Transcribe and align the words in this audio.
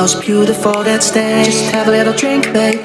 most 0.00 0.22
beautiful 0.22 0.82
that 0.82 1.02
stays. 1.02 1.44
Just 1.44 1.72
have 1.72 1.86
a 1.86 1.90
little 1.90 2.14
drink, 2.14 2.44
babe. 2.54 2.80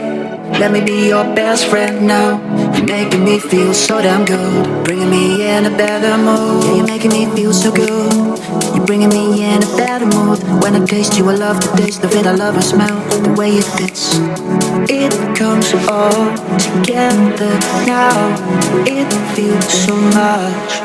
Let 0.60 0.70
me 0.74 0.82
be 0.84 1.08
your 1.08 1.24
best 1.34 1.68
friend 1.68 2.06
now. 2.06 2.30
You're 2.76 2.86
making 2.86 3.24
me 3.24 3.40
feel 3.40 3.74
so 3.74 4.02
damn 4.02 4.26
good, 4.26 4.84
bringing 4.84 5.10
me 5.10 5.48
in 5.48 5.66
a 5.66 5.70
better 5.70 6.18
mood. 6.18 6.66
Yeah, 6.66 6.76
you're 6.76 6.86
making 6.86 7.12
me 7.12 7.24
feel 7.34 7.54
so 7.54 7.72
good. 7.72 8.12
You're 8.76 8.86
bringing 8.86 9.08
me 9.18 9.46
in 9.46 9.64
a 9.64 9.72
better 9.78 10.06
mood. 10.06 10.40
When 10.62 10.76
I 10.76 10.86
taste 10.86 11.18
you, 11.18 11.30
I 11.30 11.36
love 11.36 11.58
the 11.62 11.72
taste 11.78 12.04
of 12.04 12.12
it. 12.12 12.28
I 12.28 12.34
love 12.34 12.56
the 12.56 12.62
smell, 12.62 13.00
the 13.24 13.34
way 13.40 13.52
it 13.62 13.68
fits. 13.78 14.04
It 14.92 15.14
comes 15.38 15.72
all 15.88 16.26
together 16.68 17.54
now. 17.88 18.18
It 18.86 19.08
feels 19.36 19.68
so 19.86 19.96
much. 20.20 20.85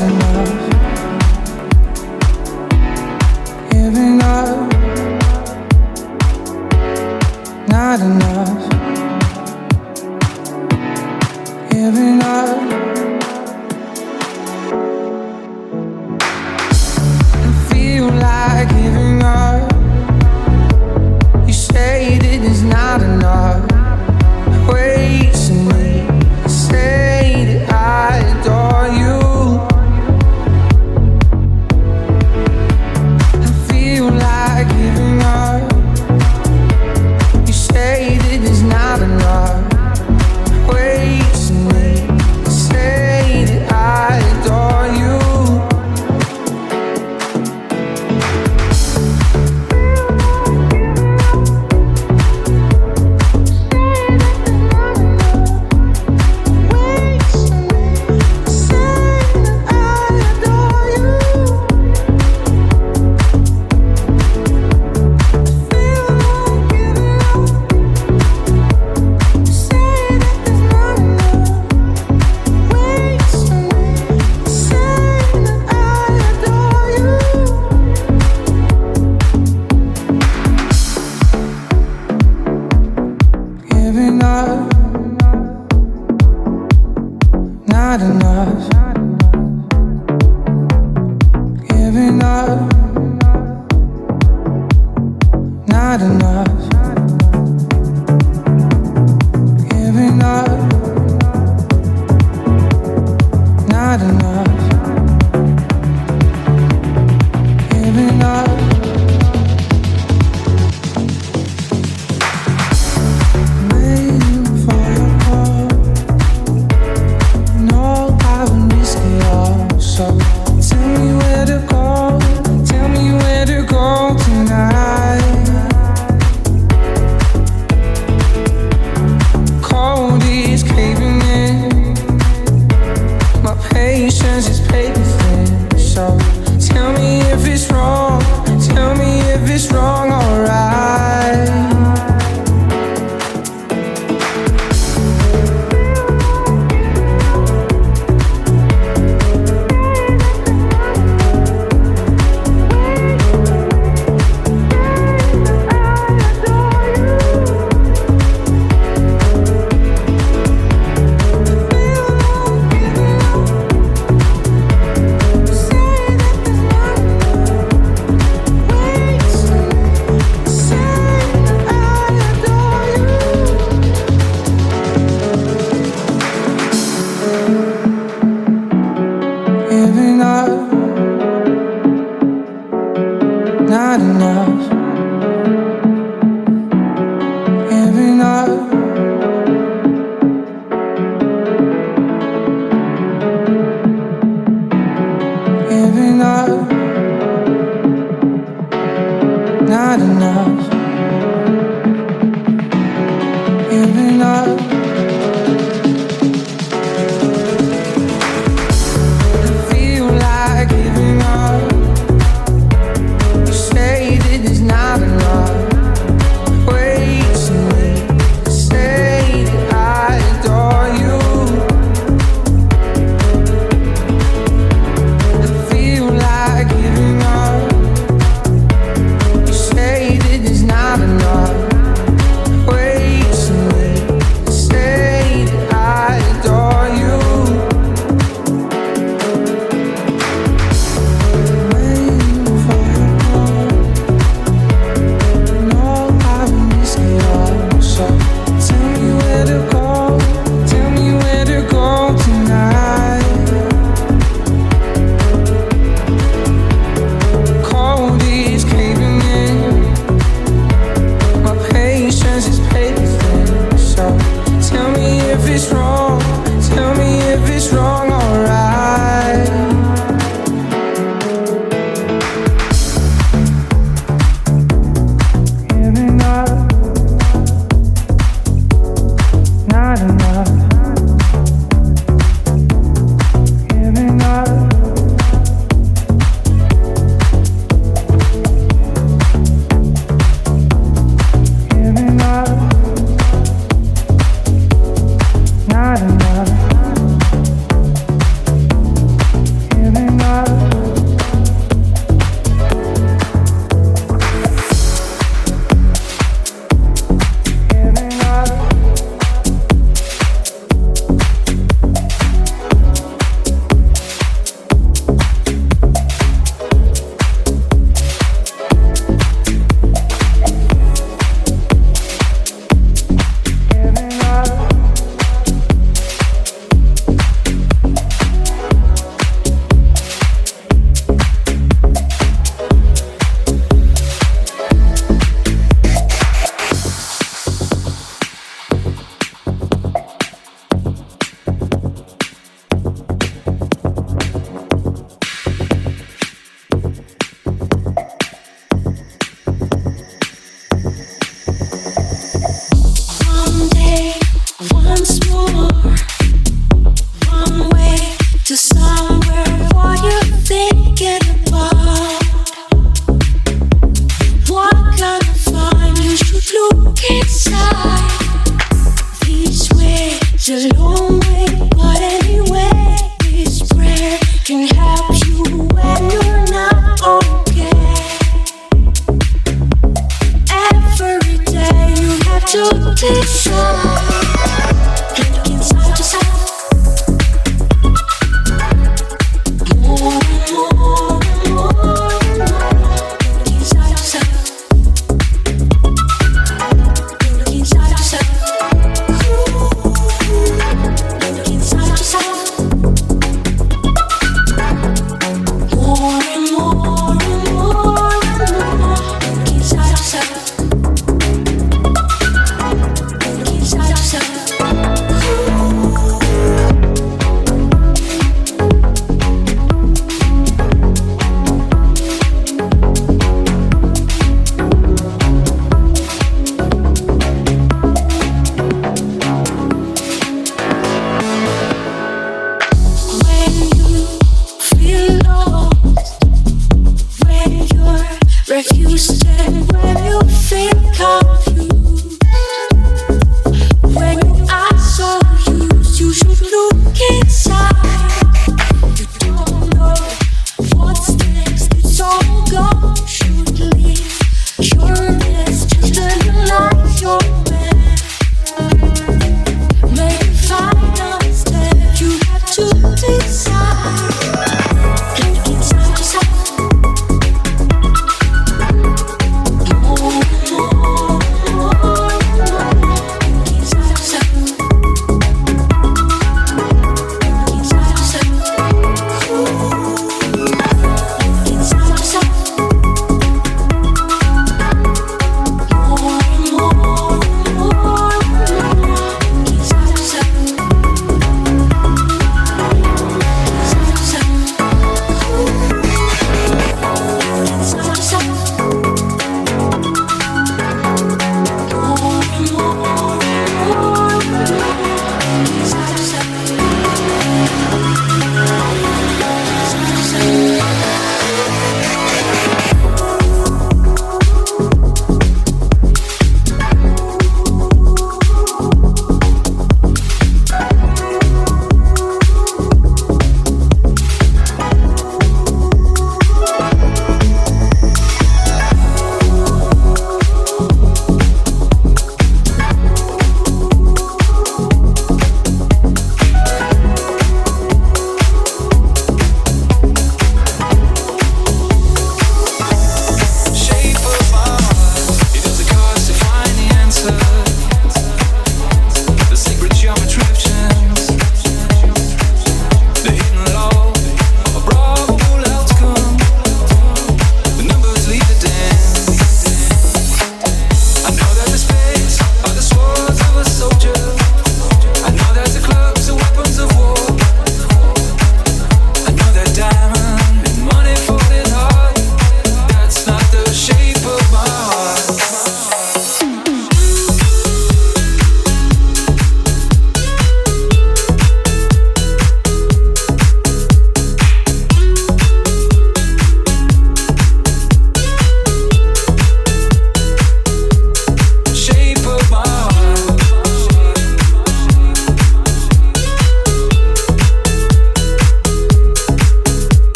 Thank 0.00 0.22
you. 0.22 0.29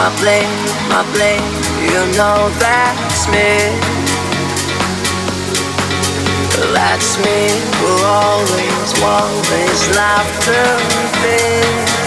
My 0.00 0.08
blame, 0.16 0.48
my 0.88 1.02
blame. 1.12 1.44
You 1.92 2.00
know 2.16 2.48
that's 2.58 3.28
me. 3.28 3.52
That's 6.72 7.18
me. 7.18 7.40
Will 7.82 8.04
always, 8.06 8.90
always 9.02 9.80
laughter 9.94 10.64
be. 11.20 11.99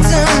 back 0.00 0.26
to 0.26 0.31